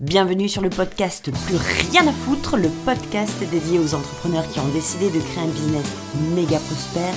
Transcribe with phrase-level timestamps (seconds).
[0.00, 4.68] Bienvenue sur le podcast Plus rien à foutre, le podcast dédié aux entrepreneurs qui ont
[4.72, 5.86] décidé de créer un business
[6.34, 7.14] méga prospère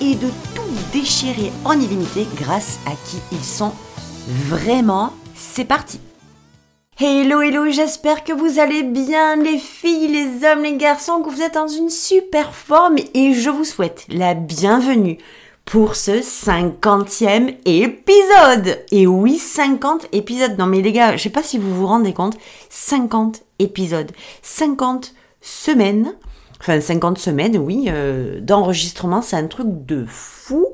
[0.00, 0.62] et de tout
[0.92, 3.72] déchirer en illimité grâce à qui ils sont
[4.28, 5.12] vraiment.
[5.34, 5.98] C'est parti
[7.00, 11.42] Hello hello, j'espère que vous allez bien les filles, les hommes, les garçons, que vous
[11.42, 15.18] êtes dans une super forme et je vous souhaite la bienvenue
[15.70, 18.84] pour ce cinquantième épisode.
[18.90, 20.58] Et oui, 50 épisodes.
[20.58, 22.36] Non mais les gars, je sais pas si vous vous rendez compte,
[22.70, 24.10] 50 épisodes,
[24.42, 26.12] 50 semaines,
[26.60, 30.66] enfin 50 semaines, oui, euh, d'enregistrement, c'est un truc de fou.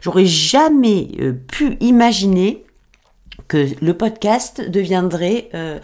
[0.00, 2.64] J'aurais jamais euh, pu imaginer
[3.50, 5.80] que le podcast deviendrait euh,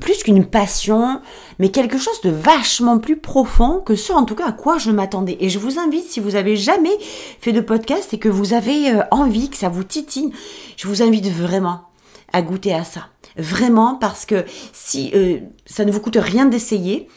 [0.00, 1.20] plus qu'une passion,
[1.58, 4.92] mais quelque chose de vachement plus profond que ce en tout cas à quoi je
[4.92, 5.36] m'attendais.
[5.40, 6.96] Et je vous invite, si vous avez jamais
[7.40, 10.32] fait de podcast et que vous avez euh, envie, que ça vous titille,
[10.76, 11.88] je vous invite vraiment
[12.32, 13.08] à goûter à ça.
[13.36, 17.08] Vraiment parce que si euh, ça ne vous coûte rien d'essayer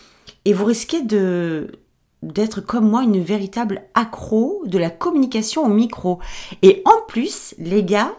[0.46, 1.72] et vous risquez de
[2.24, 6.20] d'être comme moi une véritable accro de la communication au micro.
[6.62, 8.14] Et en plus, les gars,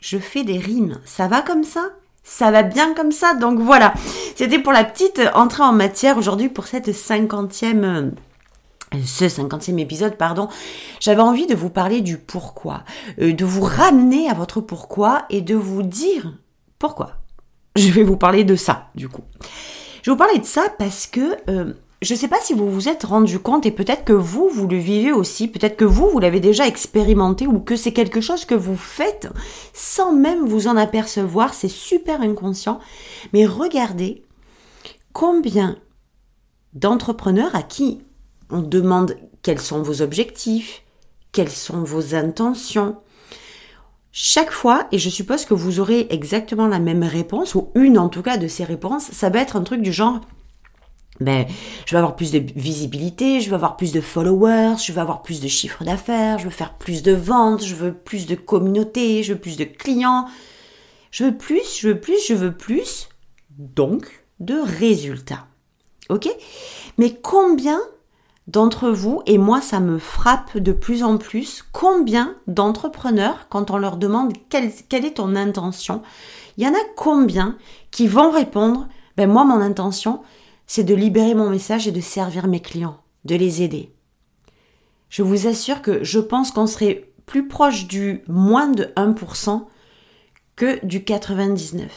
[0.00, 1.00] je fais des rimes.
[1.04, 1.90] Ça va comme ça?
[2.22, 3.34] Ça va bien comme ça?
[3.34, 3.94] Donc voilà,
[4.34, 8.10] c'était pour la petite entrée en matière aujourd'hui pour cette cinquantième euh,
[9.04, 10.48] ce cinquantième épisode, pardon,
[11.00, 12.84] j'avais envie de vous parler du pourquoi,
[13.20, 16.32] euh, de vous ramener à votre pourquoi et de vous dire
[16.78, 17.12] pourquoi.
[17.74, 19.22] Je vais vous parler de ça, du coup.
[20.02, 22.70] Je vais vous parler de ça parce que euh, je ne sais pas si vous
[22.70, 26.10] vous êtes rendu compte et peut-être que vous, vous le vivez aussi, peut-être que vous,
[26.10, 29.28] vous l'avez déjà expérimenté ou que c'est quelque chose que vous faites
[29.72, 32.80] sans même vous en apercevoir, c'est super inconscient.
[33.32, 34.24] Mais regardez
[35.14, 35.76] combien
[36.74, 38.02] d'entrepreneurs à qui
[38.50, 40.82] on demande quels sont vos objectifs,
[41.32, 42.96] quelles sont vos intentions.
[44.12, 48.08] Chaque fois, et je suppose que vous aurez exactement la même réponse, ou une en
[48.08, 50.20] tout cas de ces réponses, ça va être un truc du genre
[51.20, 51.46] ben,
[51.86, 55.22] je vais avoir plus de visibilité, je vais avoir plus de followers, je vais avoir
[55.22, 59.22] plus de chiffres d'affaires, je veux faire plus de ventes, je veux plus de communauté,
[59.22, 60.26] je veux plus de clients,
[61.10, 63.08] je veux plus, je veux plus, je veux plus,
[63.58, 65.46] donc de résultats.
[66.10, 66.28] Ok?
[66.98, 67.80] Mais combien
[68.46, 73.78] d'entre vous, et moi ça me frappe de plus en plus, combien d'entrepreneurs, quand on
[73.78, 76.02] leur demande quelle, quelle est ton intention,
[76.56, 77.56] il y en a combien
[77.90, 80.22] qui vont répondre, ben moi mon intention,
[80.66, 83.92] c'est de libérer mon message et de servir mes clients, de les aider.
[85.08, 89.64] Je vous assure que je pense qu'on serait plus proche du moins de 1%
[90.56, 91.88] que du 99%.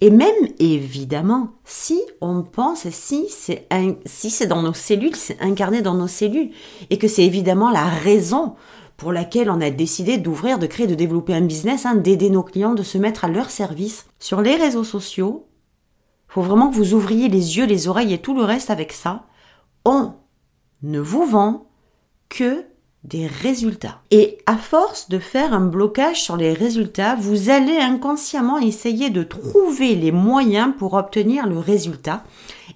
[0.00, 3.68] Et même évidemment, si on pense, si c'est
[4.04, 6.50] si dans nos cellules, c'est incarné dans nos cellules,
[6.90, 8.54] et que c'est évidemment la raison
[8.96, 12.42] pour laquelle on a décidé d'ouvrir, de créer, de développer un business, hein, d'aider nos
[12.42, 15.46] clients, de se mettre à leur service sur les réseaux sociaux,
[16.32, 19.26] faut vraiment que vous ouvriez les yeux, les oreilles et tout le reste avec ça.
[19.84, 20.14] On
[20.82, 21.66] ne vous vend
[22.30, 22.64] que
[23.04, 24.00] des résultats.
[24.10, 29.22] Et à force de faire un blocage sur les résultats, vous allez inconsciemment essayer de
[29.22, 32.24] trouver les moyens pour obtenir le résultat.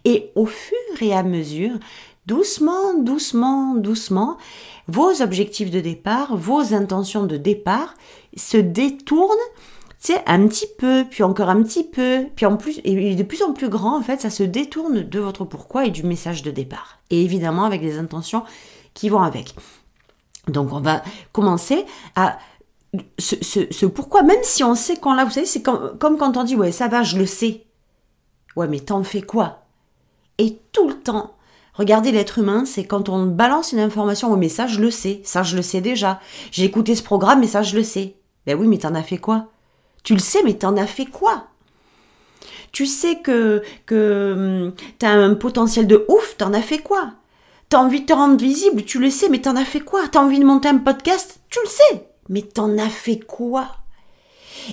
[0.04, 1.78] Et au fur et à mesure,
[2.26, 4.36] doucement, doucement, doucement,
[4.86, 7.94] vos objectifs de départ, vos intentions de départ
[8.36, 9.30] se détournent
[9.98, 13.42] c'est un petit peu, puis encore un petit peu, puis en plus, et de plus
[13.42, 16.50] en plus grand, en fait, ça se détourne de votre pourquoi et du message de
[16.50, 16.98] départ.
[17.10, 18.42] Et évidemment avec les intentions
[18.94, 19.54] qui vont avec.
[20.48, 21.02] Donc on va
[21.32, 21.84] commencer
[22.14, 22.38] à
[23.18, 26.56] ce, pourquoi, même si on sait qu'on l'a, vous savez, c'est comme, quand on dit
[26.56, 27.64] ouais ça va, je le sais.
[28.54, 29.64] Ouais mais t'en fais quoi?
[30.38, 31.36] Et tout le temps,
[31.76, 35.42] Regardez l'être humain, c'est quand on balance une information au message, je le sais, ça
[35.42, 36.20] je le sais déjà.
[36.50, 38.16] J'ai écouté ce programme, mais ça je le sais.
[38.46, 39.48] Ben oui, mais t'en as fait quoi?
[40.06, 41.48] Tu le sais, mais t'en as fait quoi?
[42.70, 47.10] Tu sais que, que hum, t'as un potentiel de ouf, t'en as fait quoi?
[47.68, 50.06] T'as envie de te rendre visible, tu le sais, mais t'en as fait quoi?
[50.06, 53.66] T'as envie de monter un podcast, tu le sais, mais t'en as fait quoi?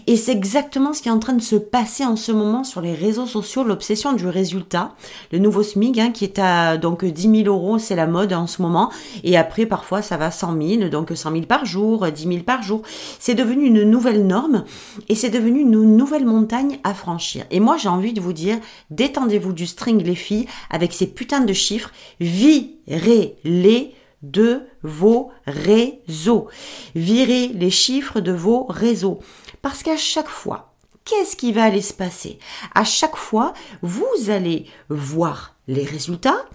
[0.08, 2.82] Et c'est exactement ce qui est en train de se passer en ce moment sur
[2.82, 4.94] les réseaux sociaux, l'obsession du résultat.
[5.32, 8.48] Le nouveau SMIG hein, qui est à donc 10 000 euros, c'est la mode en
[8.48, 8.92] ce moment.
[9.24, 12.44] Et après, parfois, ça va à 100 000, donc 100 000 par jour, 10 000
[12.44, 12.82] par jour.
[13.20, 14.64] C'est devenu une nouvelle norme
[15.10, 17.46] et c'est devenu une nouvelle montagne à franchir.
[17.52, 18.58] Et moi, j'ai envie de vous dire,
[18.90, 23.94] détendez-vous du string, les filles, avec ces putains de chiffres, virez-les
[24.24, 26.48] de vos réseaux.
[26.96, 29.20] Virez les chiffres de vos réseaux.
[29.62, 30.74] Parce qu'à chaque fois,
[31.06, 32.40] qu'est-ce qui va aller se passer?
[32.74, 36.46] À chaque fois, vous allez voir les résultats.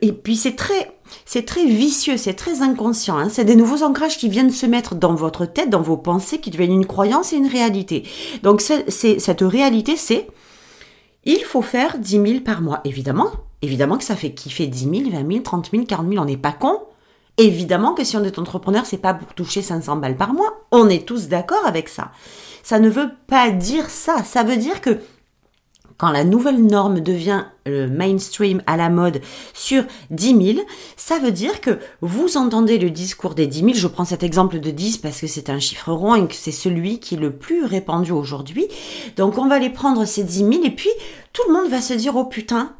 [0.00, 0.96] Et puis c'est très,
[1.26, 3.18] c'est très vicieux, c'est très inconscient.
[3.18, 3.28] Hein.
[3.28, 6.50] C'est des nouveaux ancrages qui viennent se mettre dans votre tête, dans vos pensées, qui
[6.50, 8.04] deviennent une croyance et une réalité.
[8.42, 10.28] Donc c'est, cette réalité, c'est
[11.26, 12.80] il faut faire 10 000 par mois.
[12.84, 13.30] Évidemment,
[13.62, 16.36] évidemment que ça fait kiffer 10 000, 20 000, 30 000, 40 000, on n'est
[16.36, 16.80] pas con.
[17.36, 20.66] Évidemment que si on est entrepreneur, c'est pas pour toucher 500 balles par mois.
[20.70, 22.12] On est tous d'accord avec ça.
[22.62, 24.22] Ça ne veut pas dire ça.
[24.22, 25.00] Ça veut dire que
[25.96, 29.20] quand la nouvelle norme devient le mainstream à la mode
[29.52, 30.66] sur 10 000,
[30.96, 33.72] ça veut dire que vous entendez le discours des 10 000.
[33.74, 36.52] Je prends cet exemple de 10 parce que c'est un chiffre rond et que c'est
[36.52, 38.66] celui qui est le plus répandu aujourd'hui.
[39.16, 40.90] Donc on va les prendre ces 10 000 et puis
[41.32, 42.72] tout le monde va se dire oh putain,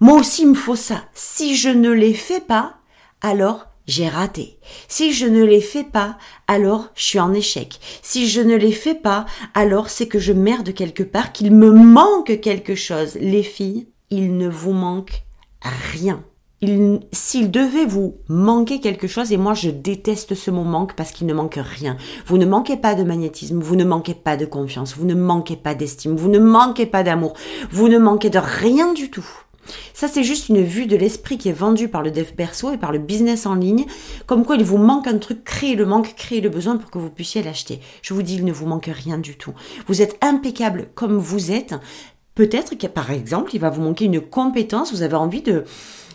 [0.00, 1.02] moi aussi il me faut ça.
[1.14, 2.74] Si je ne les fais pas,
[3.20, 4.58] alors j'ai raté.
[4.88, 7.80] Si je ne les fais pas, alors je suis en échec.
[8.02, 11.70] Si je ne les fais pas, alors c'est que je merde quelque part, qu'il me
[11.72, 13.16] manque quelque chose.
[13.20, 15.24] Les filles, il ne vous manque
[15.62, 16.22] rien.
[17.10, 21.26] S'il devait vous manquer quelque chose, et moi je déteste ce mot manque parce qu'il
[21.26, 21.96] ne manque rien.
[22.26, 25.56] Vous ne manquez pas de magnétisme, vous ne manquez pas de confiance, vous ne manquez
[25.56, 27.32] pas d'estime, vous ne manquez pas d'amour,
[27.72, 29.26] vous ne manquez de rien du tout.
[29.94, 32.78] Ça, c'est juste une vue de l'esprit qui est vendue par le dev perso et
[32.78, 33.86] par le business en ligne.
[34.26, 36.98] Comme quoi, il vous manque un truc, créez le manque, créez le besoin pour que
[36.98, 37.80] vous puissiez l'acheter.
[38.02, 39.52] Je vous dis, il ne vous manque rien du tout.
[39.86, 41.74] Vous êtes impeccable comme vous êtes.
[42.34, 44.92] Peut-être que, par exemple, il va vous manquer une compétence.
[44.92, 45.64] Vous avez envie de,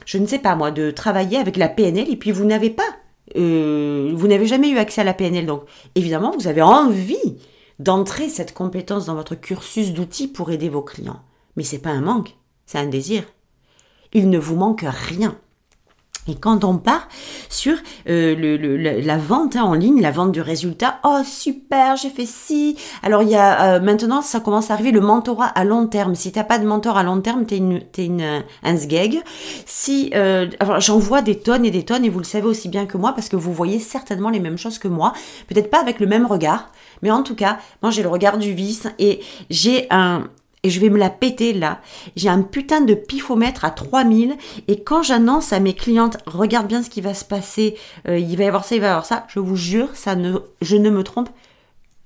[0.06, 2.84] je ne sais pas moi, de travailler avec la PNL et puis vous n'avez pas,
[3.38, 5.46] euh, vous n'avez jamais eu accès à la PNL.
[5.46, 5.64] Donc,
[5.96, 7.38] évidemment, vous avez envie
[7.80, 11.22] d'entrer cette compétence dans votre cursus d'outils pour aider vos clients.
[11.56, 12.36] Mais c'est pas un manque,
[12.66, 13.24] c'est un désir
[14.14, 15.36] il ne vous manque rien.
[16.28, 17.08] Et quand on part
[17.50, 17.78] sur
[18.10, 22.78] euh, la vente hein, en ligne, la vente du résultat, oh super, j'ai fait ci.
[23.02, 26.16] Alors il y a euh, maintenant ça commence à arriver le mentorat à long terme.
[26.16, 29.22] Si t'as pas de mentor à long terme, t'es une une un sgeg.
[29.66, 30.48] Si euh,
[30.80, 33.14] j'en vois des tonnes et des tonnes et vous le savez aussi bien que moi
[33.14, 35.14] parce que vous voyez certainement les mêmes choses que moi,
[35.48, 36.72] peut-être pas avec le même regard,
[37.02, 40.26] mais en tout cas moi j'ai le regard du vice et j'ai un
[40.68, 41.80] et je vais me la péter là.
[42.18, 44.36] J'ai un putain de pifomètre à 3000
[44.68, 47.78] et quand j'annonce à mes clientes, regarde bien ce qui va se passer,
[48.08, 50.16] euh, il va y avoir ça, il va y avoir ça, je vous jure, ça
[50.16, 51.30] ne, je ne me trompe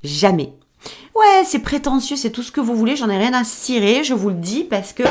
[0.04, 0.54] jamais.
[1.16, 4.13] Ouais, c'est prétentieux, c'est tout ce que vous voulez, j'en ai rien à cirer, je
[4.13, 5.04] vous le dis parce que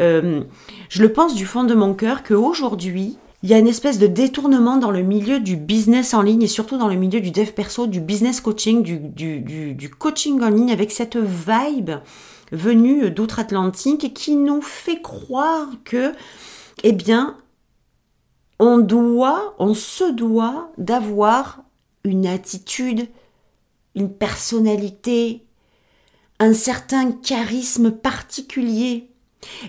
[0.00, 0.42] euh,
[0.88, 4.06] je le pense du fond de mon cœur qu'aujourd'hui, il y a une espèce de
[4.06, 7.50] détournement dans le milieu du business en ligne et surtout dans le milieu du dev
[7.50, 11.90] perso, du business coaching, du, coaching en ligne avec cette vibe
[12.54, 16.12] venu d'outre-Atlantique qui nous fait croire que,
[16.82, 17.36] eh bien,
[18.58, 21.62] on doit, on se doit d'avoir
[22.04, 23.08] une attitude,
[23.94, 25.44] une personnalité,
[26.38, 29.10] un certain charisme particulier,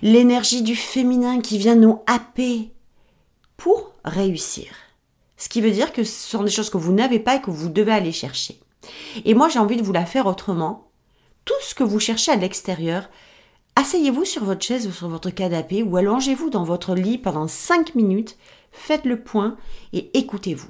[0.01, 2.71] l'énergie du féminin qui vient nous happer
[3.57, 4.67] pour réussir.
[5.37, 7.51] Ce qui veut dire que ce sont des choses que vous n'avez pas et que
[7.51, 8.59] vous devez aller chercher.
[9.25, 10.89] Et moi, j'ai envie de vous la faire autrement
[11.45, 13.09] tout ce que vous cherchez à l'extérieur,
[13.75, 17.95] asseyez-vous sur votre chaise ou sur votre canapé ou allongez-vous dans votre lit pendant 5
[17.95, 18.37] minutes,
[18.71, 19.55] faites le point
[19.93, 20.69] et écoutez-vous.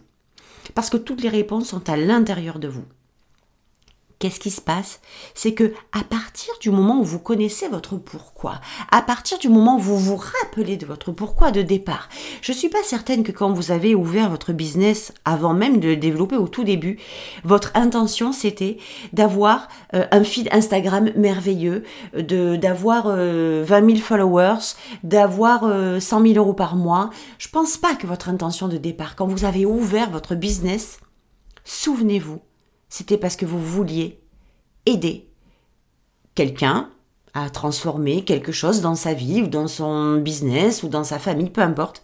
[0.74, 2.86] Parce que toutes les réponses sont à l'intérieur de vous
[4.20, 5.02] qu'est-ce qui se passe?
[5.34, 8.60] C'est que à partir du moment où vous connaissez votre pourquoi,
[8.92, 12.10] à partir du moment où vous vous rappelez de votre pourquoi de départ,
[12.42, 15.98] je suis pas certaine que quand vous avez ouvert votre business avant même de le
[15.98, 17.00] développer au tout début,
[17.44, 18.78] votre intention c'était
[19.14, 21.84] d'avoir euh, un feed Instagram merveilleux,
[22.18, 27.10] de d'avoir 20 euh, 000 followers, d'avoir 100 euh, 000 euros par mois.
[27.38, 31.00] Je pense pas que votre intention de départ, quand vous avez ouvert votre business,
[31.64, 32.42] souvenez-vous
[32.96, 34.22] c'était parce que vous vouliez
[34.86, 35.28] aider
[36.34, 36.90] quelqu'un
[37.34, 41.50] à transformer quelque chose dans sa vie ou dans son business ou dans sa famille,
[41.50, 42.02] peu importe.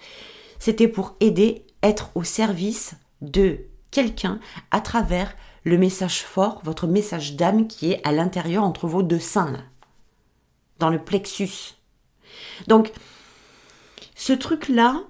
[0.60, 5.34] C'était pour aider, être au service de quelqu'un à travers
[5.64, 9.64] le message fort, votre message d'âme qui est à l'intérieur entre vos deux seins,
[10.80, 11.78] dans le plexus.
[12.68, 12.92] Donc,
[14.14, 15.04] ce truc-là,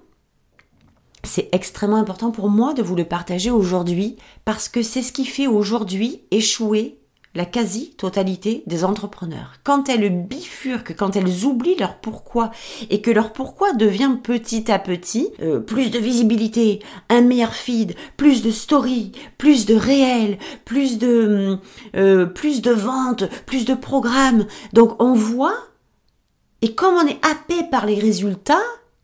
[1.24, 5.26] c'est extrêmement important pour moi de vous le partager aujourd'hui parce que c'est ce qui
[5.26, 6.98] fait aujourd'hui échouer
[7.34, 9.54] la quasi-totalité des entrepreneurs.
[9.64, 12.52] Quand elles bifurquent, quand elles oublient leur pourquoi
[12.90, 17.96] et que leur pourquoi devient petit à petit euh, plus de visibilité, un meilleur feed,
[18.18, 21.58] plus de story, plus de réel, plus de
[21.96, 24.46] euh, plus de ventes, plus de programmes.
[24.74, 25.56] Donc on voit
[26.62, 28.62] et comme on est happé par les résultats,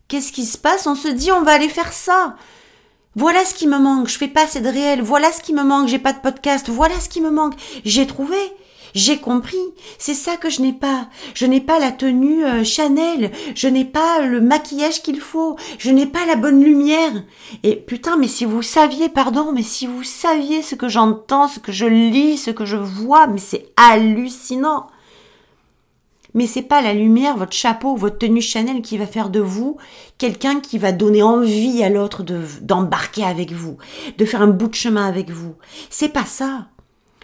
[0.08, 0.86] Qu'est-ce qui se passe?
[0.86, 2.34] On se dit on va aller faire ça.
[3.14, 5.64] Voilà ce qui me manque, je fais pas assez de réel, voilà ce qui me
[5.64, 7.54] manque, j'ai pas de podcast, voilà ce qui me manque.
[7.84, 8.38] J'ai trouvé,
[8.94, 9.58] j'ai compris,
[9.98, 11.08] c'est ça que je n'ai pas.
[11.34, 15.90] Je n'ai pas la tenue euh, Chanel, je n'ai pas le maquillage qu'il faut, je
[15.90, 17.12] n'ai pas la bonne lumière.
[17.62, 21.58] Et putain, mais si vous saviez, pardon, mais si vous saviez ce que j'entends, ce
[21.58, 24.86] que je lis, ce que je vois, mais c'est hallucinant.
[26.38, 29.76] Mais c'est pas la lumière, votre chapeau, votre tenue Chanel qui va faire de vous
[30.18, 33.76] quelqu'un qui va donner envie à l'autre de, d'embarquer avec vous,
[34.16, 35.56] de faire un bout de chemin avec vous.
[35.90, 36.68] C'est pas ça.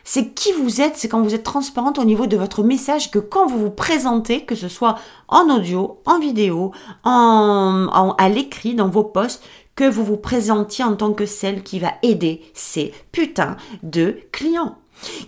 [0.02, 3.20] C'est qui vous êtes, c'est quand vous êtes transparente au niveau de votre message, que
[3.20, 6.72] quand vous vous présentez, que ce soit en audio, en vidéo,
[7.04, 9.44] en, à l'écrit, dans vos posts,
[9.76, 14.76] que vous vous présentiez en tant que celle qui va aider ces putains de clients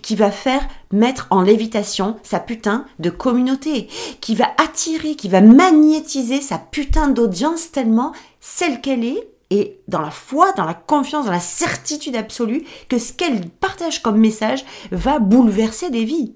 [0.01, 3.87] qui va faire mettre en lévitation sa putain de communauté,
[4.21, 10.01] qui va attirer, qui va magnétiser sa putain d'audience tellement celle qu'elle est et dans
[10.01, 14.65] la foi, dans la confiance, dans la certitude absolue que ce qu'elle partage comme message
[14.91, 16.33] va bouleverser des vies.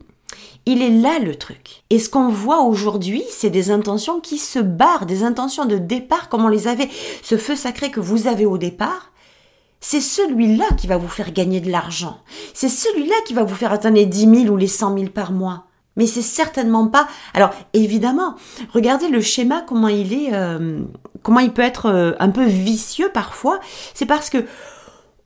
[0.65, 1.83] Il est là le truc.
[1.89, 6.29] Et ce qu'on voit aujourd'hui, c'est des intentions qui se barrent, des intentions de départ
[6.29, 6.89] comme on les avait.
[7.23, 9.10] Ce feu sacré que vous avez au départ,
[9.81, 12.19] c'est celui-là qui va vous faire gagner de l'argent.
[12.53, 15.31] C'est celui-là qui va vous faire atteindre les 10 000 ou les 100 000 par
[15.31, 15.65] mois.
[15.97, 17.07] Mais c'est certainement pas.
[17.33, 18.35] Alors évidemment,
[18.73, 20.81] regardez le schéma comment il est, euh,
[21.23, 23.59] comment il peut être euh, un peu vicieux parfois.
[23.93, 24.45] C'est parce que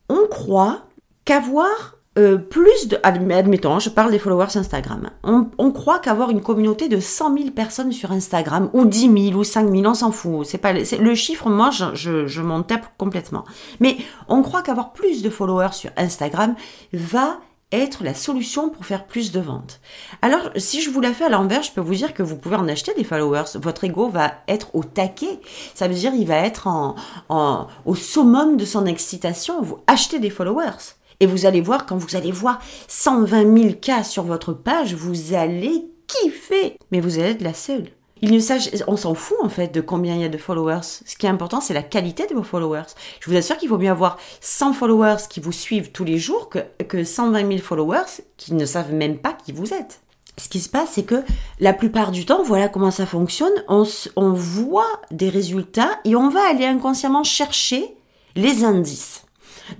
[0.10, 0.86] on croit
[1.26, 5.10] qu'avoir euh, plus de, admettons, je parle des followers Instagram.
[5.24, 9.44] On, croit qu'avoir une communauté de 100 000 personnes sur Instagram, ou 10 000, ou
[9.44, 10.46] 5 000, on s'en fout.
[10.46, 13.44] C'est pas, le chiffre, moi, je, je, m'en tape complètement.
[13.82, 13.98] Mais
[14.30, 16.56] on croit qu'avoir plus de followers sur Instagram
[16.94, 17.40] va
[17.74, 19.82] être la solution pour faire plus de ventes.
[20.22, 22.56] Alors, si je vous la fais à l'envers, je peux vous dire que vous pouvez
[22.56, 23.56] en acheter des followers.
[23.56, 25.42] Votre ego va être au taquet.
[25.74, 26.96] Ça veut dire il va être en,
[27.28, 29.62] en, au summum de son excitation.
[29.62, 30.96] Vous achetez des followers.
[31.20, 35.34] Et vous allez voir, quand vous allez voir 120 000 cas sur votre page, vous
[35.34, 36.78] allez kiffer.
[36.92, 37.88] Mais vous allez être la seule.
[38.22, 38.40] Il ne
[38.88, 40.82] on s'en fout en fait de combien il y a de followers.
[40.84, 42.94] Ce qui est important, c'est la qualité de vos followers.
[43.20, 46.50] Je vous assure qu'il vaut mieux avoir 100 followers qui vous suivent tous les jours
[46.50, 50.02] que, que 120 000 followers qui ne savent même pas qui vous êtes.
[50.38, 51.24] Ce qui se passe, c'est que
[51.60, 53.54] la plupart du temps, voilà comment ça fonctionne.
[53.68, 53.84] On,
[54.16, 57.96] on voit des résultats et on va aller inconsciemment chercher
[58.36, 59.25] les indices.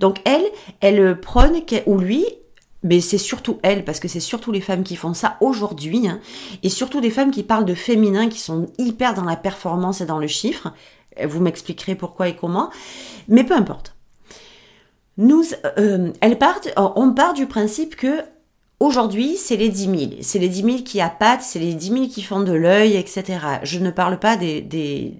[0.00, 0.44] Donc elle,
[0.80, 2.24] elle prône, ou lui,
[2.82, 6.20] mais c'est surtout elle, parce que c'est surtout les femmes qui font ça aujourd'hui, hein,
[6.62, 10.06] et surtout des femmes qui parlent de féminin, qui sont hyper dans la performance et
[10.06, 10.72] dans le chiffre.
[11.24, 12.70] Vous m'expliquerez pourquoi et comment,
[13.28, 13.94] mais peu importe.
[15.16, 15.44] Nous,
[15.78, 18.22] euh, elle part, on part du principe que
[18.78, 19.98] Aujourd'hui, c'est les 10 000.
[20.20, 23.24] C'est les 10 000 qui appâtent, c'est les 10 000 qui font de l'œil, etc.
[23.62, 25.14] Je ne parle pas des,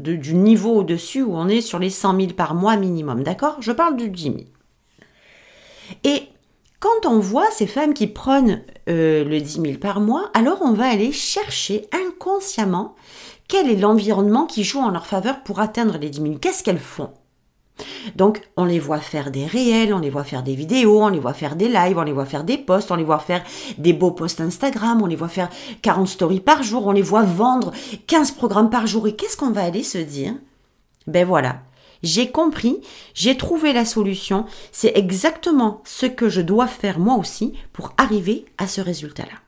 [0.00, 3.56] du niveau au-dessus où on est sur les 100 000 par mois minimum, d'accord?
[3.60, 4.36] Je parle du 10 000.
[6.04, 6.22] Et
[6.78, 10.72] quand on voit ces femmes qui prennent euh, le 10 000 par mois, alors on
[10.72, 12.94] va aller chercher inconsciemment
[13.48, 16.34] quel est l'environnement qui joue en leur faveur pour atteindre les 10 000.
[16.36, 17.10] Qu'est-ce qu'elles font?
[18.16, 21.18] Donc, on les voit faire des réels, on les voit faire des vidéos, on les
[21.18, 23.44] voit faire des lives, on les voit faire des posts, on les voit faire
[23.78, 25.50] des beaux posts Instagram, on les voit faire
[25.82, 27.72] 40 stories par jour, on les voit vendre
[28.06, 29.06] 15 programmes par jour.
[29.06, 30.34] Et qu'est-ce qu'on va aller se dire?
[31.06, 31.62] Ben voilà,
[32.02, 32.80] j'ai compris,
[33.14, 38.46] j'ai trouvé la solution, c'est exactement ce que je dois faire moi aussi pour arriver
[38.58, 39.38] à ce résultat-là.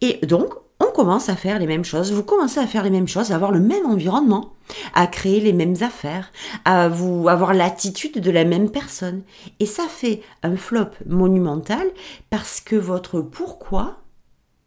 [0.00, 3.06] Et donc, on commence à faire les mêmes choses, vous commencez à faire les mêmes
[3.06, 4.54] choses, à avoir le même environnement,
[4.94, 6.32] à créer les mêmes affaires,
[6.64, 9.22] à vous avoir l'attitude de la même personne.
[9.60, 11.86] Et ça fait un flop monumental
[12.30, 14.00] parce que votre pourquoi,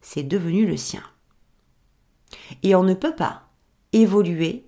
[0.01, 1.03] c'est devenu le sien.
[2.61, 3.43] Et on ne peut pas
[3.91, 4.67] évoluer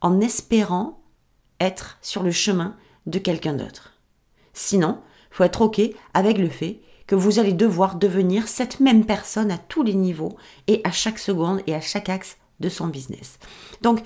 [0.00, 1.00] en espérant
[1.60, 3.94] être sur le chemin de quelqu'un d'autre.
[4.52, 4.98] Sinon,
[5.30, 5.80] faut être OK
[6.14, 10.36] avec le fait que vous allez devoir devenir cette même personne à tous les niveaux
[10.66, 13.38] et à chaque seconde et à chaque axe de son business.
[13.82, 14.00] Donc,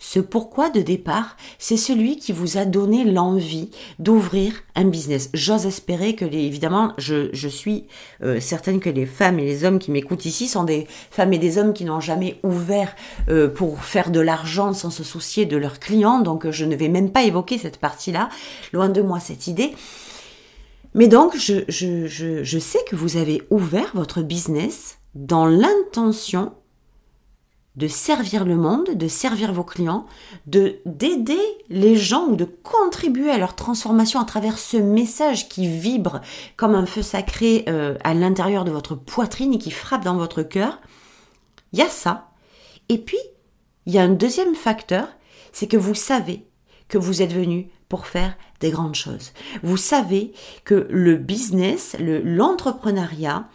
[0.00, 5.28] ce pourquoi de départ, c'est celui qui vous a donné l'envie d'ouvrir un business.
[5.34, 7.84] J'ose espérer que les, évidemment, je, suis
[8.22, 11.38] euh, certaine que les femmes et les hommes qui m'écoutent ici sont des femmes et
[11.38, 12.94] des hommes qui n'ont jamais ouvert
[13.28, 16.20] euh, pour faire de l'argent sans se soucier de leurs clients.
[16.20, 18.28] Donc, je ne vais même pas évoquer cette partie-là.
[18.72, 19.74] Loin de moi cette idée.
[20.98, 26.54] Mais donc, je, sais que vous avez ouvert votre business dans l'intention
[27.76, 30.06] de servir le monde, de servir vos clients,
[30.48, 31.38] de d'aider
[31.68, 36.20] les gens ou de contribuer à leur transformation à travers ce message qui vibre
[36.56, 40.42] comme un feu sacré euh, à l'intérieur de votre poitrine et qui frappe dans votre
[40.42, 40.80] cœur.
[41.72, 42.32] Il y a ça.
[42.88, 43.18] Et puis,
[43.86, 45.06] il y a un deuxième facteur,
[45.52, 46.44] c'est que vous savez
[46.88, 49.32] que vous êtes venu pour faire des grandes choses.
[49.62, 50.32] Vous savez
[50.64, 53.48] que le business, l'entrepreneuriat,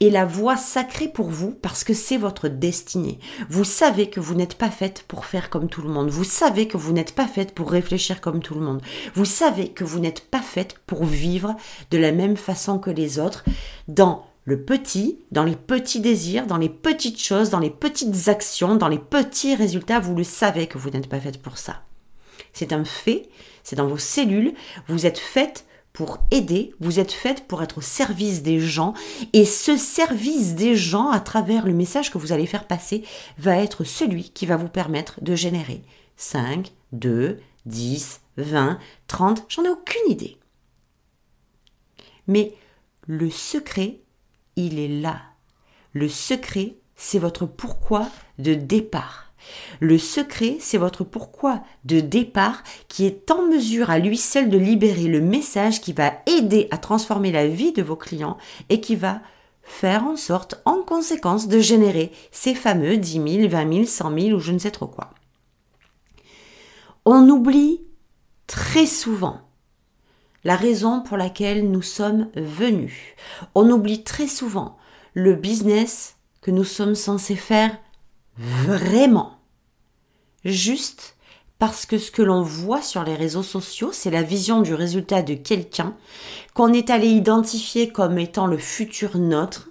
[0.00, 3.18] est la voie sacrée pour vous parce que c'est votre destinée.
[3.48, 6.08] Vous savez que vous n'êtes pas faite pour faire comme tout le monde.
[6.08, 8.80] Vous savez que vous n'êtes pas faite pour réfléchir comme tout le monde.
[9.14, 11.56] Vous savez que vous n'êtes pas faite pour vivre
[11.90, 13.44] de la même façon que les autres
[13.88, 18.76] dans le petit, dans les petits désirs, dans les petites choses, dans les petites actions,
[18.76, 21.82] dans les petits résultats, vous le savez que vous n'êtes pas faite pour ça.
[22.54, 23.28] C'est un fait,
[23.68, 24.54] c'est dans vos cellules,
[24.86, 28.94] vous êtes faite pour aider, vous êtes faite pour être au service des gens
[29.34, 33.04] et ce service des gens à travers le message que vous allez faire passer
[33.36, 35.82] va être celui qui va vous permettre de générer
[36.16, 40.38] 5, 2, 10, 20, 30, j'en ai aucune idée.
[42.26, 42.54] Mais
[43.06, 44.00] le secret,
[44.56, 45.20] il est là.
[45.92, 48.08] Le secret, c'est votre pourquoi
[48.38, 49.27] de départ.
[49.80, 54.58] Le secret, c'est votre pourquoi de départ qui est en mesure à lui seul de
[54.58, 58.36] libérer le message qui va aider à transformer la vie de vos clients
[58.68, 59.20] et qui va
[59.62, 64.36] faire en sorte, en conséquence, de générer ces fameux 10 000, 20 000, 100 000
[64.36, 65.10] ou je ne sais trop quoi.
[67.04, 67.82] On oublie
[68.46, 69.40] très souvent
[70.44, 72.94] la raison pour laquelle nous sommes venus.
[73.54, 74.78] On oublie très souvent
[75.14, 77.76] le business que nous sommes censés faire
[78.36, 79.37] vraiment.
[80.44, 81.16] Juste
[81.58, 85.22] parce que ce que l'on voit sur les réseaux sociaux, c'est la vision du résultat
[85.22, 85.96] de quelqu'un
[86.54, 89.68] qu'on est allé identifier comme étant le futur nôtre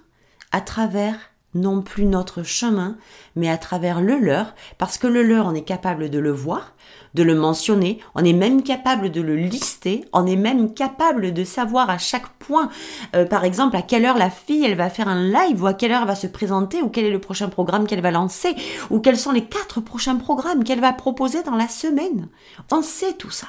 [0.52, 2.96] à travers non plus notre chemin,
[3.34, 6.74] mais à travers le leur, parce que le leur, on est capable de le voir,
[7.14, 11.44] de le mentionner, on est même capable de le lister, on est même capable de
[11.44, 12.68] savoir à chaque point,
[13.16, 15.74] euh, par exemple, à quelle heure la fille, elle va faire un live, ou à
[15.74, 18.54] quelle heure elle va se présenter, ou quel est le prochain programme qu'elle va lancer,
[18.90, 22.28] ou quels sont les quatre prochains programmes qu'elle va proposer dans la semaine.
[22.70, 23.48] On sait tout ça.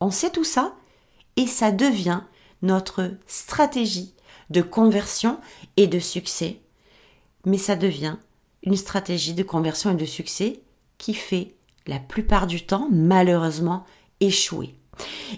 [0.00, 0.74] On sait tout ça,
[1.36, 2.20] et ça devient
[2.62, 4.14] notre stratégie
[4.50, 5.38] de conversion
[5.76, 6.60] et de succès.
[7.44, 8.16] Mais ça devient
[8.62, 10.60] une stratégie de conversion et de succès
[10.98, 11.54] qui fait
[11.86, 13.84] la plupart du temps, malheureusement,
[14.20, 14.74] échouer.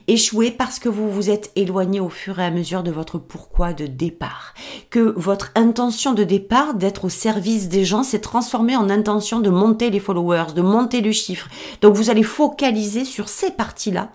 [0.08, 3.72] Échouer parce que vous vous êtes éloigné au fur et à mesure de votre pourquoi
[3.72, 4.54] de départ.
[4.90, 9.50] Que votre intention de départ d'être au service des gens s'est transformée en intention de
[9.50, 11.48] monter les followers, de monter le chiffre.
[11.80, 14.10] Donc vous allez focaliser sur ces parties-là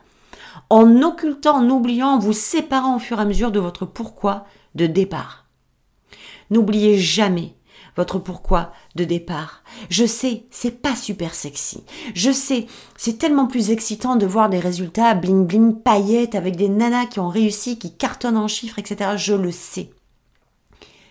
[0.70, 4.46] en occultant, en oubliant, en vous séparant au fur et à mesure de votre pourquoi
[4.76, 5.46] de départ.
[6.50, 7.54] N'oubliez jamais
[7.98, 9.64] votre pourquoi de départ.
[9.90, 11.84] Je sais, c'est pas super sexy.
[12.14, 16.70] Je sais, c'est tellement plus excitant de voir des résultats bling bling paillettes avec des
[16.70, 19.12] nanas qui ont réussi, qui cartonnent en chiffres, etc.
[19.18, 19.90] Je le sais.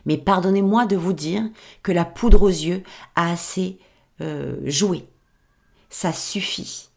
[0.07, 1.43] Mais pardonnez-moi de vous dire
[1.83, 2.85] que la poudre aux yeux
[3.17, 3.79] a assez
[4.21, 5.05] euh, joué.
[5.91, 6.89] Ça suffit.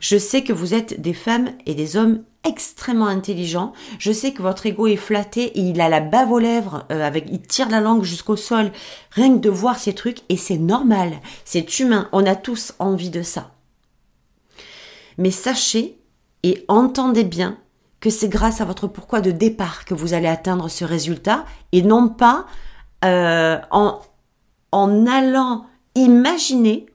[0.00, 3.72] Je sais que vous êtes des femmes et des hommes extrêmement intelligents.
[3.98, 7.06] Je sais que votre ego est flatté et il a la bave aux lèvres, euh,
[7.06, 8.72] avec, il tire la langue jusqu'au sol,
[9.10, 11.12] rien que de voir ces trucs, et c'est normal,
[11.44, 13.52] c'est humain, on a tous envie de ça.
[15.18, 15.98] Mais sachez
[16.42, 17.58] et entendez bien
[18.00, 21.82] que c'est grâce à votre pourquoi de départ que vous allez atteindre ce résultat et
[21.82, 22.46] non pas
[23.04, 24.00] euh, en,
[24.72, 26.86] en allant imaginer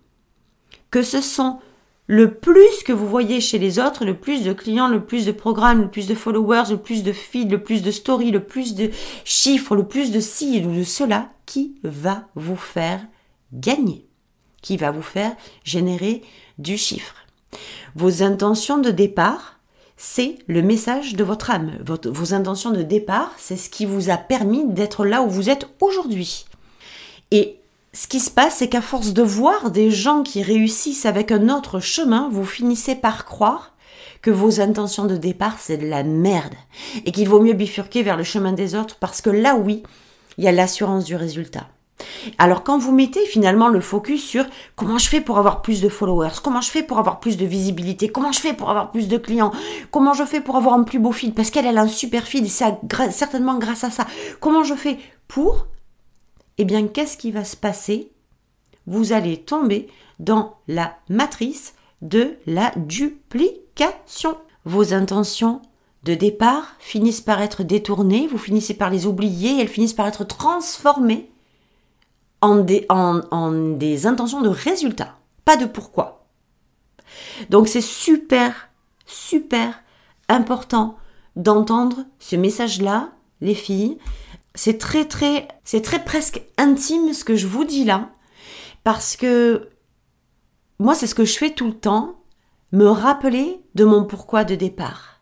[0.91, 1.59] que ce sont
[2.07, 5.33] le plus que vous voyez chez les autres, le plus de clients, le plus de
[5.33, 8.75] programmes, le plus de followers, le plus de feeds, le plus de stories, le plus
[8.75, 8.89] de
[9.25, 13.01] chiffres, le plus de ci ou de cela, qui va vous faire
[13.53, 14.07] gagner,
[14.61, 16.21] qui va vous faire générer
[16.57, 17.15] du chiffre.
[17.95, 19.59] Vos intentions de départ,
[19.97, 21.77] c'est le message de votre âme.
[22.05, 25.67] vos intentions de départ, c'est ce qui vous a permis d'être là où vous êtes
[25.81, 26.45] aujourd'hui.
[27.31, 27.57] Et
[27.97, 31.49] ce qui se passe, c'est qu'à force de voir des gens qui réussissent avec un
[31.49, 33.73] autre chemin, vous finissez par croire
[34.21, 36.53] que vos intentions de départ, c'est de la merde.
[37.05, 39.81] Et qu'il vaut mieux bifurquer vers le chemin des autres parce que là, oui,
[40.37, 41.69] il y a l'assurance du résultat.
[42.37, 45.89] Alors quand vous mettez finalement le focus sur comment je fais pour avoir plus de
[45.89, 49.07] followers, comment je fais pour avoir plus de visibilité, comment je fais pour avoir plus
[49.07, 49.51] de clients,
[49.89, 52.45] comment je fais pour avoir un plus beau feed, parce qu'elle a un super feed
[52.45, 52.75] et c'est
[53.09, 54.05] certainement grâce à ça,
[54.39, 55.65] comment je fais pour
[56.57, 58.11] eh bien, qu'est-ce qui va se passer?
[58.85, 59.87] Vous allez tomber
[60.19, 64.37] dans la matrice de la duplication.
[64.65, 65.61] Vos intentions
[66.03, 70.25] de départ finissent par être détournées, vous finissez par les oublier, elles finissent par être
[70.25, 71.29] transformées
[72.41, 76.27] en des, en des intentions de résultat, pas de pourquoi.
[77.49, 78.69] Donc c'est super,
[79.05, 79.81] super
[80.29, 80.97] important
[81.35, 83.09] d'entendre ce message-là,
[83.41, 83.97] les filles,
[84.57, 88.09] c'est très très c'est très presque intime ce que je vous dis là
[88.83, 89.69] parce que
[90.79, 92.15] moi c'est ce que je fais tout le temps
[92.71, 95.21] me rappeler de mon pourquoi de départ.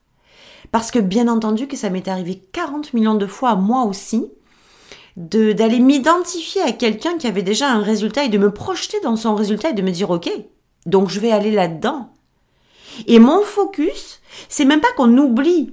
[0.72, 4.26] Parce que bien entendu que ça m'est arrivé 40 millions de fois moi aussi
[5.18, 9.18] de d'aller m'identifier à quelqu'un qui avait déjà un résultat et de me projeter dans
[9.18, 10.30] son résultat et de me dire OK
[10.86, 12.14] donc je vais aller là-dedans.
[13.06, 15.72] Et mon focus c'est même pas qu'on oublie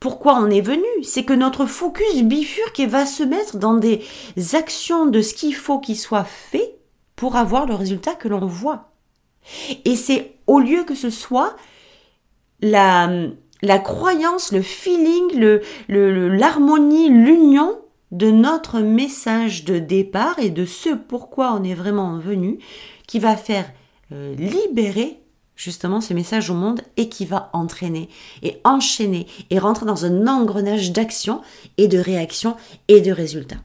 [0.00, 0.86] pourquoi on est venu.
[1.02, 4.02] C'est que notre focus bifurque et va se mettre dans des
[4.52, 6.76] actions de ce qu'il faut qu'il soit fait
[7.16, 8.92] pour avoir le résultat que l'on voit.
[9.84, 11.56] Et c'est au lieu que ce soit
[12.60, 13.08] la,
[13.82, 17.78] croyance, le feeling, l'harmonie, l'union
[18.10, 22.58] de notre message de départ et de ce pourquoi on est vraiment venu
[23.06, 23.70] qui va faire
[24.12, 25.20] euh, libérer
[25.58, 28.08] justement ce message au monde et qui va entraîner
[28.42, 31.42] et enchaîner et rentrer dans un engrenage d'action
[31.76, 33.56] et de réaction et de résultats.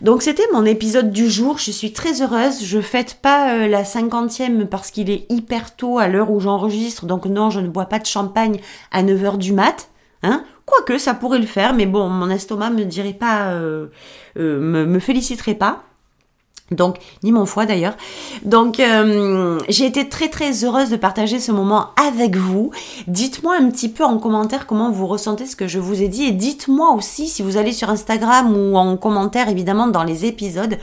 [0.00, 3.84] Donc c'était mon épisode du jour, je suis très heureuse, je fête pas euh, la
[3.84, 7.86] cinquantième parce qu'il est hyper tôt à l'heure où j'enregistre, donc non je ne bois
[7.86, 9.90] pas de champagne à 9h du mat,
[10.22, 13.88] hein, quoique ça pourrait le faire, mais bon mon estomac me dirait pas, euh,
[14.36, 15.84] me, me féliciterait pas.
[16.72, 17.96] Donc, ni mon foie d'ailleurs.
[18.44, 22.70] Donc, euh, j'ai été très très heureuse de partager ce moment avec vous.
[23.06, 26.24] Dites-moi un petit peu en commentaire comment vous ressentez ce que je vous ai dit
[26.24, 30.78] et dites-moi aussi si vous allez sur Instagram ou en commentaire évidemment dans les épisodes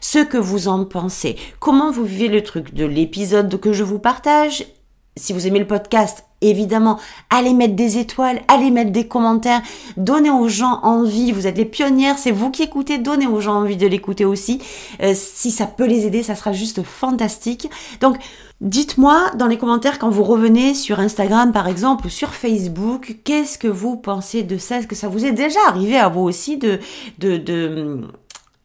[0.00, 1.36] ce que vous en pensez.
[1.60, 4.66] Comment vous vivez le truc de l'épisode que je vous partage
[5.16, 6.98] si vous aimez le podcast, évidemment,
[7.30, 9.62] allez mettre des étoiles, allez mettre des commentaires,
[9.96, 11.32] donnez aux gens envie.
[11.32, 14.60] Vous êtes les pionnières, c'est vous qui écoutez, donnez aux gens envie de l'écouter aussi.
[15.02, 17.68] Euh, si ça peut les aider, ça sera juste fantastique.
[18.00, 18.16] Donc,
[18.62, 23.58] dites-moi dans les commentaires quand vous revenez sur Instagram par exemple ou sur Facebook, qu'est-ce
[23.58, 24.78] que vous pensez de ça?
[24.78, 26.78] Est-ce que ça vous est déjà arrivé à vous aussi de,
[27.18, 28.00] de, de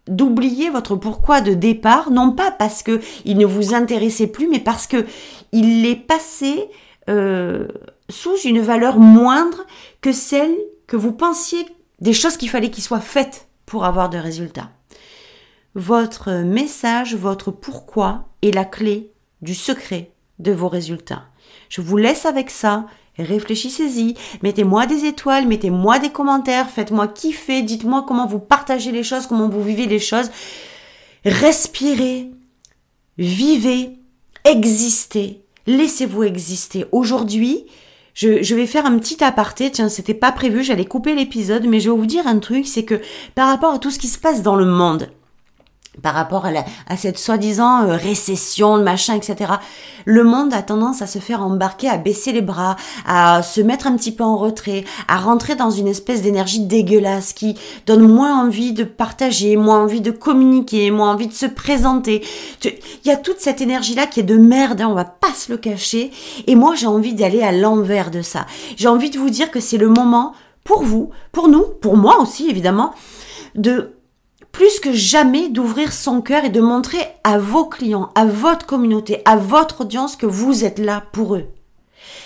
[0.08, 4.60] d'oublier votre pourquoi de départ, non pas parce que il ne vous intéressait plus, mais
[4.60, 5.06] parce que
[5.52, 6.70] il est passé
[7.10, 7.68] euh,
[8.10, 9.66] sous une valeur moindre
[10.02, 10.56] que celle
[10.88, 11.66] que vous pensiez
[12.00, 14.70] des choses qu'il fallait qu'il soient faites pour avoir de résultats.
[15.76, 21.26] Votre message, votre pourquoi est la clé du secret de vos résultats.
[21.70, 22.86] Je vous laisse avec ça.
[23.20, 29.28] Réfléchissez-y, mettez-moi des étoiles, mettez-moi des commentaires, faites-moi kiffer, dites-moi comment vous partagez les choses,
[29.28, 30.30] comment vous vivez les choses.
[31.26, 32.30] Respirez,
[33.18, 33.98] vivez,
[34.44, 36.86] existez, laissez-vous exister.
[36.92, 37.66] Aujourd'hui,
[38.18, 39.70] je, vais faire un petit aparté.
[39.70, 42.84] Tiens, c'était pas prévu, j'allais couper l'épisode, mais je vais vous dire un truc, c'est
[42.84, 43.00] que
[43.36, 45.10] par rapport à tout ce qui se passe dans le monde,
[46.02, 49.54] par rapport à, cette soi-disant euh, récession, machin, etc.
[50.06, 53.88] Le monde a tendance à se faire embarquer, à baisser les bras, à se mettre
[53.88, 57.56] un petit peu en retrait, à rentrer dans une espèce d'énergie dégueulasse qui
[57.86, 62.24] donne moins envie de partager, moins envie de communiquer, moins envie de se présenter.
[62.64, 65.52] Il y a toute cette énergie-là qui est de merde, hein, on va pas se
[65.52, 66.12] le cacher.
[66.46, 68.46] Et moi, j'ai envie d'aller à l'envers de ça.
[68.76, 70.34] J'ai envie de vous dire que c'est le moment
[70.64, 72.94] pour vous, pour nous, pour moi aussi évidemment,
[73.56, 73.97] de
[74.52, 79.22] plus que jamais d'ouvrir son cœur et de montrer à vos clients, à votre communauté,
[79.26, 81.46] à votre audience que vous êtes là pour eux.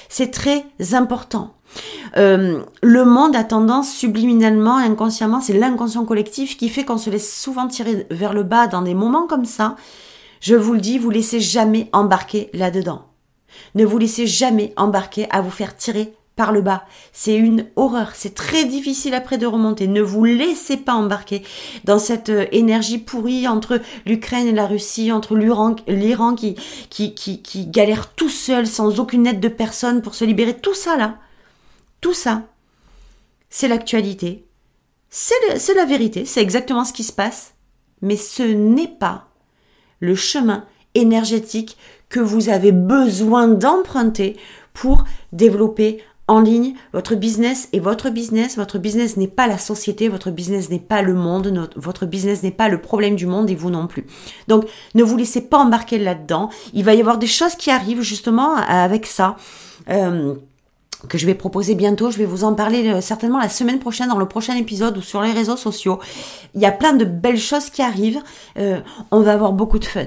[0.09, 1.53] C'est très important.
[2.17, 7.33] Euh, le monde a tendance subliminalement, inconsciemment, c'est l'inconscient collectif qui fait qu'on se laisse
[7.41, 9.75] souvent tirer vers le bas dans des moments comme ça.
[10.41, 13.05] Je vous le dis, vous laissez jamais embarquer là-dedans.
[13.75, 16.85] Ne vous laissez jamais embarquer à vous faire tirer par le bas.
[17.13, 18.11] C'est une horreur.
[18.15, 19.87] C'est très difficile après de remonter.
[19.87, 21.43] Ne vous laissez pas embarquer
[21.83, 26.55] dans cette euh, énergie pourrie entre l'Ukraine et la Russie, entre l'Iran qui,
[26.89, 30.57] qui, qui, qui galère tout seul, sans aucune aide de personne pour se libérer.
[30.57, 31.17] Tout ça là,
[31.99, 32.43] tout ça,
[33.49, 34.45] c'est l'actualité.
[35.09, 36.25] C'est la vérité.
[36.25, 37.53] C'est exactement ce qui se passe.
[38.01, 39.27] Mais ce n'est pas
[39.99, 40.65] le chemin
[40.95, 41.77] énergétique
[42.09, 44.37] que vous avez besoin d'emprunter
[44.73, 48.55] pour développer en ligne, votre business est votre business.
[48.55, 52.51] Votre business n'est pas la société, votre business n'est pas le monde, votre business n'est
[52.51, 54.05] pas le problème du monde et vous non plus.
[54.47, 54.65] Donc,
[54.95, 56.49] ne vous laissez pas embarquer là-dedans.
[56.73, 59.35] Il va y avoir des choses qui arrivent justement avec ça.
[59.89, 60.35] Euh,
[61.09, 62.11] que je vais proposer bientôt.
[62.11, 65.01] Je vais vous en parler euh, certainement la semaine prochaine dans le prochain épisode ou
[65.01, 65.99] sur les réseaux sociaux.
[66.53, 68.21] Il y a plein de belles choses qui arrivent.
[68.57, 70.05] Euh, on va avoir beaucoup de fun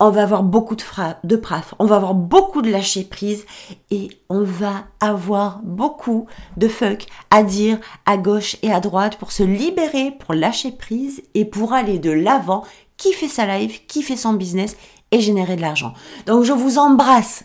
[0.00, 0.82] on va avoir beaucoup de,
[1.24, 3.44] de praf, on va avoir beaucoup de lâcher prise
[3.90, 9.32] et on va avoir beaucoup de fuck à dire à gauche et à droite pour
[9.32, 12.64] se libérer, pour lâcher prise et pour aller de l'avant,
[12.96, 14.76] qui fait sa life, qui fait son business
[15.10, 15.92] et générer de l'argent.
[16.26, 17.44] Donc je vous embrasse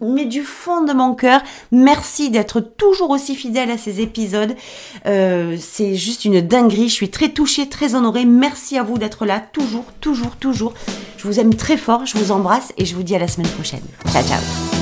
[0.00, 1.40] mais du fond de mon cœur,
[1.72, 4.54] merci d'être toujours aussi fidèle à ces épisodes.
[5.06, 6.88] Euh, c'est juste une dinguerie.
[6.88, 8.24] Je suis très touchée, très honorée.
[8.24, 10.74] Merci à vous d'être là, toujours, toujours, toujours.
[11.16, 13.50] Je vous aime très fort, je vous embrasse et je vous dis à la semaine
[13.50, 13.82] prochaine.
[14.12, 14.79] Ciao, ciao.